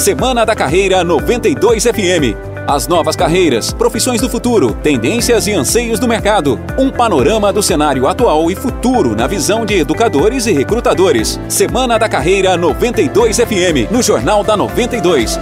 [0.00, 2.34] Semana da Carreira 92 FM.
[2.66, 6.58] As novas carreiras, profissões do futuro, tendências e anseios do mercado.
[6.78, 11.38] Um panorama do cenário atual e futuro na visão de educadores e recrutadores.
[11.50, 15.38] Semana da Carreira 92 FM, no Jornal da 92.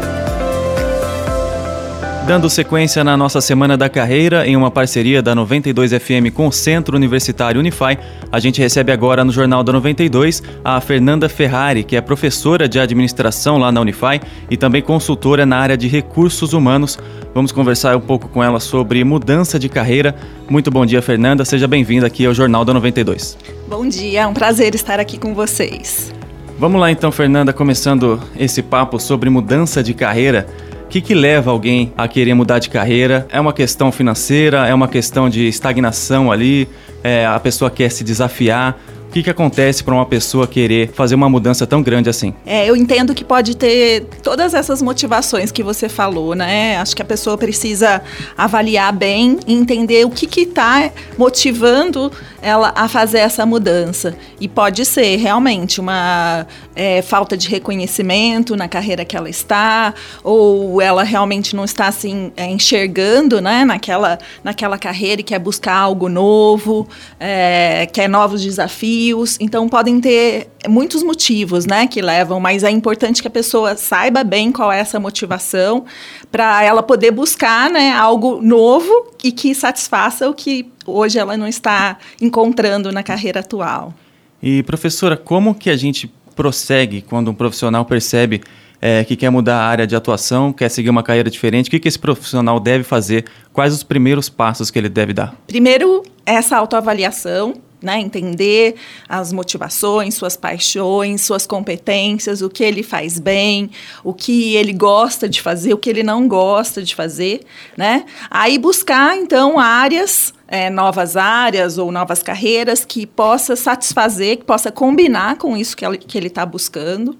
[2.29, 6.53] Dando sequência na nossa Semana da Carreira, em uma parceria da 92 FM com o
[6.53, 7.99] Centro Universitário Unify,
[8.31, 12.79] a gente recebe agora no Jornal da 92 a Fernanda Ferrari, que é professora de
[12.79, 14.21] administração lá na Unify
[14.51, 16.99] e também consultora na área de recursos humanos.
[17.35, 20.15] Vamos conversar um pouco com ela sobre mudança de carreira.
[20.51, 21.47] Muito bom dia, Fernanda.
[21.47, 23.39] Seja bem-vinda aqui ao Jornal da 92.
[23.67, 26.13] Bom dia, é um prazer estar aqui com vocês.
[26.59, 30.47] Vamos lá então, Fernanda, começando esse papo sobre mudança de carreira.
[30.89, 33.29] O que, que leva alguém a querer mudar de carreira?
[33.31, 34.67] É uma questão financeira?
[34.67, 36.67] É uma questão de estagnação ali?
[37.05, 38.81] É, a pessoa quer se desafiar?
[39.07, 42.35] O que, que acontece para uma pessoa querer fazer uma mudança tão grande assim?
[42.47, 46.79] É, eu entendo que pode ter todas essas motivações que você falou, né?
[46.79, 48.01] Acho que a pessoa precisa
[48.37, 54.17] avaliar bem e entender o que está motivando ela a fazer essa mudança.
[54.41, 60.81] E pode ser realmente uma é, falta de reconhecimento na carreira que ela está, ou
[60.81, 66.09] ela realmente não está assim é, enxergando né, naquela, naquela carreira e quer buscar algo
[66.09, 69.37] novo, é, quer novos desafios desafios.
[69.41, 74.25] Então, podem ter muitos motivos né, que levam, mas é importante que a pessoa saiba
[74.25, 75.85] bem qual é essa motivação
[76.33, 81.47] para ela poder buscar né, algo novo e que satisfaça o que hoje ela não
[81.47, 83.95] está encontrando na carreira atual.
[84.43, 88.41] E, professora, como que a gente prossegue quando um profissional percebe
[88.81, 91.81] é, que quer mudar a área de atuação, quer seguir uma carreira diferente, o que,
[91.81, 93.25] que esse profissional deve fazer?
[93.53, 95.35] Quais os primeiros passos que ele deve dar?
[95.47, 98.75] Primeiro, essa autoavaliação, né, entender
[99.09, 103.71] as motivações, suas paixões, suas competências, o que ele faz bem,
[104.03, 107.43] o que ele gosta de fazer, o que ele não gosta de fazer,
[107.77, 108.05] né?
[108.31, 114.73] Aí buscar então áreas é, novas áreas ou novas carreiras que possa satisfazer, que possa
[114.73, 117.17] combinar com isso que ele está buscando.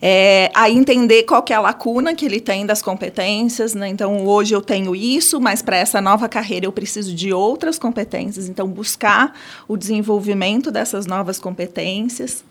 [0.00, 3.74] É, aí entender qual é a lacuna que ele tem das competências.
[3.74, 3.88] Né?
[3.88, 8.48] Então, hoje eu tenho isso, mas para essa nova carreira eu preciso de outras competências.
[8.48, 9.38] Então, buscar
[9.68, 12.42] o desenvolvimento dessas novas competências.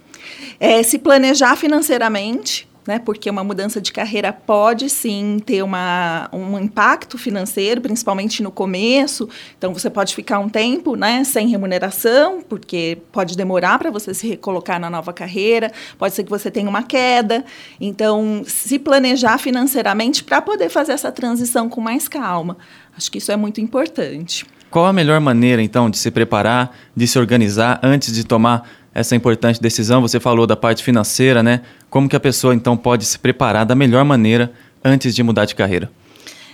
[0.59, 2.99] É, se planejar financeiramente, né?
[2.99, 9.29] Porque uma mudança de carreira pode sim ter uma, um impacto financeiro, principalmente no começo.
[9.57, 14.27] Então você pode ficar um tempo, né, sem remuneração, porque pode demorar para você se
[14.27, 15.71] recolocar na nova carreira.
[15.97, 17.45] Pode ser que você tenha uma queda.
[17.79, 22.57] Então se planejar financeiramente para poder fazer essa transição com mais calma.
[22.97, 24.45] Acho que isso é muito importante.
[24.71, 29.15] Qual a melhor maneira então de se preparar, de se organizar antes de tomar essa
[29.15, 30.01] importante decisão?
[30.01, 31.61] Você falou da parte financeira, né?
[31.89, 34.51] Como que a pessoa então pode se preparar da melhor maneira
[34.83, 35.89] antes de mudar de carreira?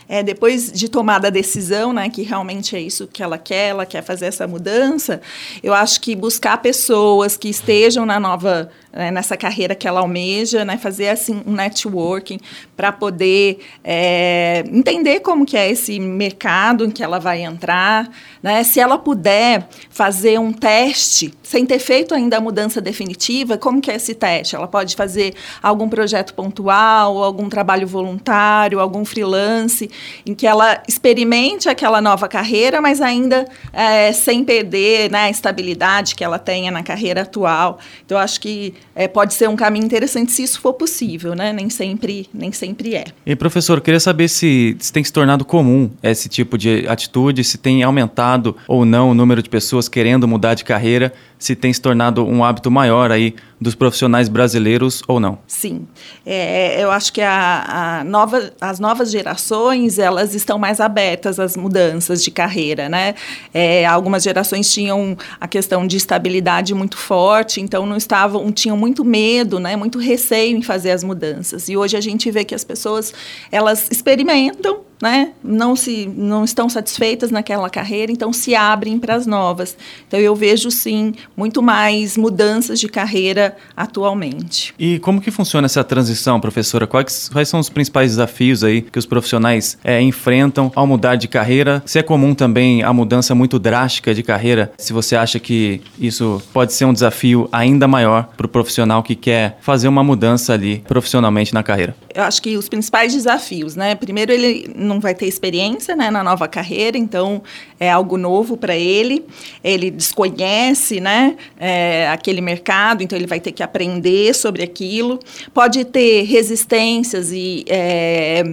[0.09, 3.85] É, depois de tomada a decisão, né, que realmente é isso que ela quer, ela
[3.85, 5.21] quer fazer essa mudança,
[5.61, 10.65] eu acho que buscar pessoas que estejam na nova né, nessa carreira que ela almeja,
[10.65, 12.39] né, fazer assim um networking
[12.75, 18.09] para poder é, entender como que é esse mercado em que ela vai entrar,
[18.41, 23.79] né, se ela puder fazer um teste sem ter feito ainda a mudança definitiva, como
[23.79, 24.55] que é esse teste?
[24.55, 29.89] Ela pode fazer algum projeto pontual, algum trabalho voluntário, algum freelance,
[30.25, 36.15] em que ela experimente aquela nova carreira, mas ainda é, sem perder né, a estabilidade
[36.15, 37.79] que ela tenha na carreira atual.
[38.03, 41.53] Então, acho que é, pode ser um caminho interessante se isso for possível, né?
[41.53, 43.05] Nem sempre, nem sempre é.
[43.25, 47.57] E professor, queria saber se, se tem se tornado comum esse tipo de atitude, se
[47.57, 51.81] tem aumentado ou não o número de pessoas querendo mudar de carreira, se tem se
[51.81, 55.39] tornado um hábito maior aí dos profissionais brasileiros ou não?
[55.47, 55.87] Sim,
[56.25, 61.57] é, eu acho que a, a nova, as novas gerações elas estão mais abertas às
[61.57, 63.15] mudanças de carreira, né?
[63.53, 69.03] É, algumas gerações tinham a questão de estabilidade muito forte, então não estavam, tinham muito
[69.03, 69.75] medo, né?
[69.75, 71.67] Muito receio em fazer as mudanças.
[71.67, 73.13] E hoje a gente vê que as pessoas
[73.51, 79.25] elas experimentam né, não se não estão satisfeitas naquela carreira, então se abrem para as
[79.25, 79.77] novas.
[80.07, 84.73] Então eu vejo sim muito mais mudanças de carreira atualmente.
[84.77, 86.87] E como que funciona essa transição, professora?
[86.87, 91.27] Quais, quais são os principais desafios aí que os profissionais é, enfrentam ao mudar de
[91.27, 91.83] carreira?
[91.85, 96.41] Se é comum também a mudança muito drástica de carreira, se você acha que isso
[96.53, 100.83] pode ser um desafio ainda maior para o profissional que quer fazer uma mudança ali
[100.87, 101.95] profissionalmente na carreira?
[102.13, 103.93] Eu acho que os principais desafios, né?
[103.93, 107.43] Primeiro ele não vai ter experiência né, na nova carreira, então
[107.79, 109.25] é algo novo para ele.
[109.63, 115.19] Ele desconhece né, é, aquele mercado, então ele vai ter que aprender sobre aquilo.
[115.53, 118.43] Pode ter resistências e, é,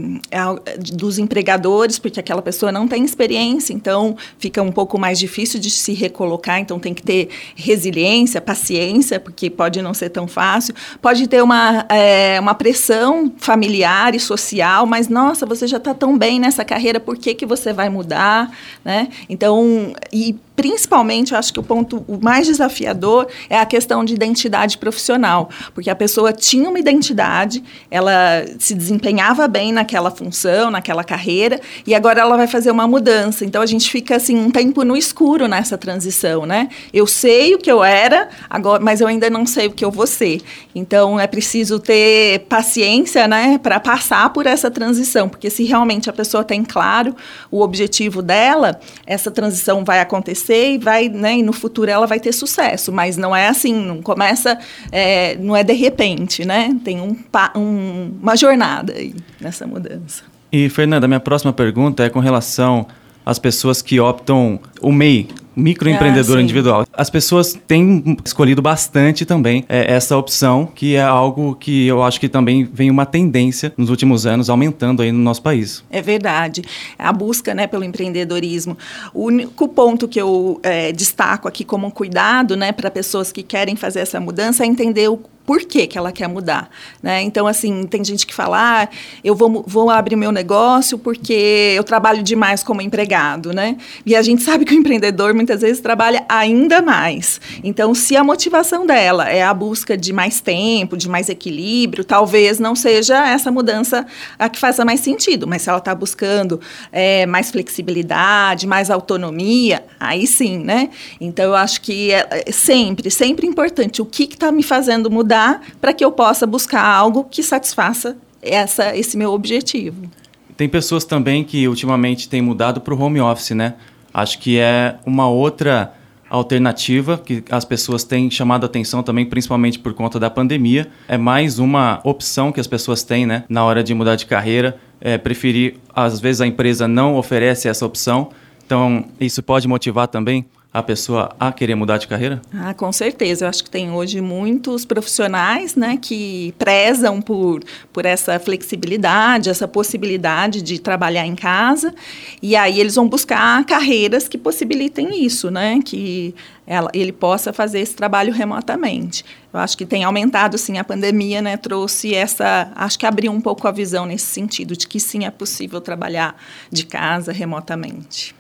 [0.93, 5.71] dos empregadores, porque aquela pessoa não tem experiência, então fica um pouco mais difícil de
[5.71, 10.75] se recolocar, então tem que ter resiliência, paciência, porque pode não ser tão fácil.
[11.01, 16.19] Pode ter uma, é, uma pressão familiar e social, mas nossa, você já está tão
[16.19, 18.51] bem nessa carreira, por que, que você vai mudar?
[18.85, 19.09] Né?
[19.29, 24.15] Então, e principalmente, eu acho que o ponto o mais desafiador é a questão de
[24.15, 31.03] identidade profissional, porque a pessoa tinha uma identidade, ela se desempenhava bem naquela função, naquela
[31.03, 33.45] carreira, e agora ela vai fazer uma mudança.
[33.45, 36.69] Então a gente fica assim um tempo no escuro nessa transição, né?
[36.93, 39.91] Eu sei o que eu era, agora, mas eu ainda não sei o que eu
[39.91, 40.41] vou ser.
[40.75, 46.13] Então é preciso ter paciência, né, para passar por essa transição, porque se realmente a
[46.15, 47.15] pessoa tem claro
[47.51, 52.21] o objetivo dela, essa transição vai acontecer e vai, né, e no futuro ela vai
[52.21, 54.59] ter sucesso, mas não é assim, não começa,
[54.91, 56.75] é, não é de repente, né?
[56.85, 57.17] Tem um,
[57.57, 60.25] um, uma jornada aí nessa mudança.
[60.51, 62.87] E Fernanda, minha próxima pergunta é com relação
[63.27, 66.87] às pessoas que optam o MEI, microempreendedor ah, individual.
[66.93, 72.21] As pessoas têm escolhido bastante também é, essa opção, que é algo que eu acho
[72.21, 75.85] que também vem uma tendência nos últimos anos aumentando aí no nosso país.
[75.91, 76.63] É verdade.
[76.99, 78.77] A busca né, pelo empreendedorismo.
[79.13, 83.77] O único ponto que eu é, destaco aqui como cuidado né, para pessoas que querem
[83.77, 86.71] fazer essa mudança é entender o por que, que ela quer mudar.
[87.03, 87.23] Né?
[87.23, 88.89] Então, assim, tem gente que fala, ah,
[89.23, 93.77] eu vou, vou abrir meu negócio porque eu trabalho demais como empregado, né?
[94.07, 97.41] E a gente sabe que o empreendedor muitas vezes trabalha ainda mais.
[97.63, 102.59] Então, se a motivação dela é a busca de mais tempo, de mais equilíbrio, talvez
[102.59, 104.07] não seja essa mudança
[104.39, 106.61] a que faça mais sentido, mas se ela está buscando
[106.91, 110.89] é, mais flexibilidade, mais autonomia, aí sim, né?
[111.21, 115.34] Então, eu acho que é, é sempre, sempre importante o que está me fazendo mudar
[115.35, 120.09] mudar para que eu possa buscar algo que satisfaça essa, esse meu objetivo.
[120.57, 123.75] Tem pessoas também que ultimamente têm mudado para o home office, né?
[124.13, 125.93] Acho que é uma outra
[126.31, 130.89] alternativa que as pessoas têm chamado atenção também, principalmente por conta da pandemia.
[131.09, 133.45] É mais uma opção que as pessoas têm, né?
[133.49, 137.85] Na hora de mudar de carreira, é preferir, às vezes a empresa não oferece essa
[137.85, 138.31] opção.
[138.65, 142.43] Então, isso pode motivar também a pessoa a querer mudar de carreira?
[142.53, 143.45] Ah, com certeza.
[143.45, 147.63] Eu acho que tem hoje muitos profissionais né, que prezam por,
[147.93, 151.95] por essa flexibilidade, essa possibilidade de trabalhar em casa.
[152.43, 155.79] E aí eles vão buscar carreiras que possibilitem isso, né?
[155.85, 156.35] Que
[156.67, 159.25] ela, ele possa fazer esse trabalho remotamente.
[159.53, 161.57] Eu acho que tem aumentado, sim, a pandemia, né?
[161.57, 162.73] Trouxe essa...
[162.75, 166.37] Acho que abriu um pouco a visão nesse sentido, de que sim, é possível trabalhar
[166.69, 168.35] de casa remotamente.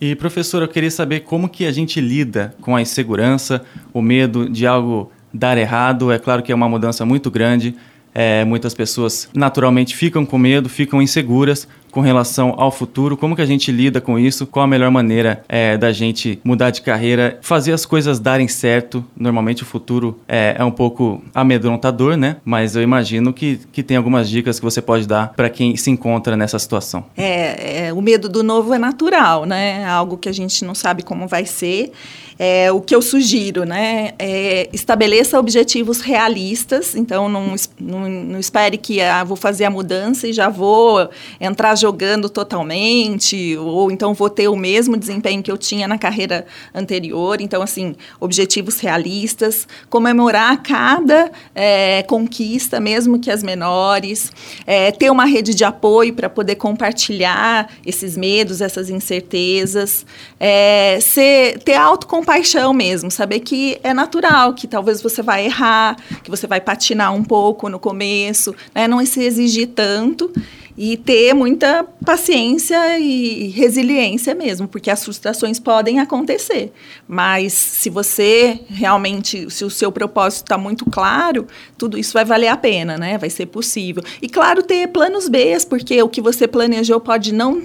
[0.00, 3.62] E professor, eu queria saber como que a gente lida com a insegurança,
[3.92, 6.12] o medo de algo dar errado.
[6.12, 7.74] É claro que é uma mudança muito grande.
[8.14, 13.40] É, muitas pessoas naturalmente ficam com medo, ficam inseguras, com relação ao futuro, como que
[13.40, 17.38] a gente lida com isso, qual a melhor maneira é, da gente mudar de carreira,
[17.40, 19.04] fazer as coisas darem certo.
[19.16, 22.38] Normalmente o futuro é, é um pouco amedrontador, né?
[22.44, 25.88] Mas eu imagino que, que tem algumas dicas que você pode dar para quem se
[25.88, 27.04] encontra nessa situação.
[27.16, 29.86] É, é, o medo do novo é natural, né?
[29.86, 31.92] Algo que a gente não sabe como vai ser.
[32.36, 34.12] É, o que eu sugiro, né?
[34.18, 36.96] É, estabeleça objetivos realistas.
[36.96, 41.08] Então, não, não, não espere que ah, vou fazer a mudança e já vou
[41.40, 46.46] entrar jogando totalmente, ou então vou ter o mesmo desempenho que eu tinha na carreira
[46.74, 47.42] anterior.
[47.42, 54.32] Então, assim, objetivos realistas, comemorar cada é, conquista, mesmo que as menores,
[54.66, 60.06] é, ter uma rede de apoio para poder compartilhar esses medos, essas incertezas,
[60.40, 66.30] é, ser, ter autocompaixão mesmo, saber que é natural, que talvez você vai errar, que
[66.30, 68.88] você vai patinar um pouco no começo, né?
[68.88, 70.32] não se exigir tanto
[70.76, 76.72] e ter muita paciência e resiliência mesmo, porque as frustrações podem acontecer.
[77.06, 81.46] Mas se você realmente, se o seu propósito está muito claro,
[81.78, 83.16] tudo isso vai valer a pena, né?
[83.18, 84.02] Vai ser possível.
[84.20, 87.62] E claro, ter planos B, porque o que você planejou pode não,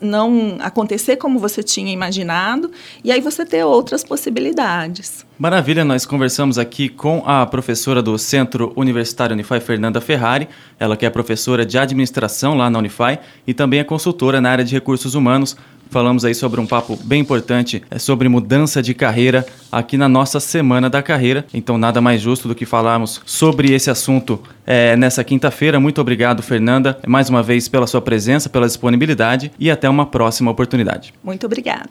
[0.00, 2.70] não acontecer como você tinha imaginado,
[3.04, 5.24] e aí você ter outras possibilidades.
[5.38, 11.06] Maravilha, nós conversamos aqui com a professora do Centro Universitário Unify, Fernanda Ferrari, ela que
[11.06, 15.14] é professora de administração lá na Unify e também é consultora na área de recursos
[15.14, 15.56] humanos.
[15.92, 20.40] Falamos aí sobre um papo bem importante é, sobre mudança de carreira aqui na nossa
[20.40, 21.44] Semana da Carreira.
[21.52, 25.78] Então, nada mais justo do que falarmos sobre esse assunto é, nessa quinta-feira.
[25.78, 30.50] Muito obrigado, Fernanda, mais uma vez pela sua presença, pela disponibilidade e até uma próxima
[30.50, 31.12] oportunidade.
[31.22, 31.90] Muito obrigada.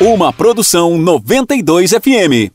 [0.00, 2.50] Uma produção 92 FM.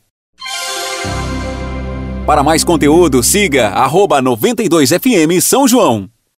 [2.26, 6.10] Para mais conteúdo, siga arroba 92FM São João.